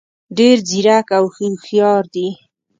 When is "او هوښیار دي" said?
1.17-2.27